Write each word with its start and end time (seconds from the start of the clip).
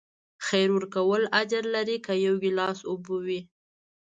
خیر 0.47 0.69
ورکول 0.77 1.23
اجر 1.41 1.63
لري، 1.75 1.97
که 2.05 2.13
یو 2.25 2.35
ګیلاس 2.43 2.79
اوبه 2.89 3.15
وي. 3.25 3.41